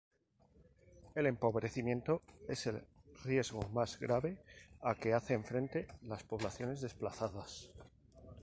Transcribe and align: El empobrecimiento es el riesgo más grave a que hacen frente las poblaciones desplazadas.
El 1.13 1.27
empobrecimiento 1.27 2.23
es 2.49 2.65
el 2.65 2.83
riesgo 3.23 3.61
más 3.69 3.99
grave 3.99 4.41
a 4.81 4.95
que 4.95 5.13
hacen 5.13 5.43
frente 5.45 5.85
las 6.01 6.23
poblaciones 6.23 6.81
desplazadas. 6.81 7.69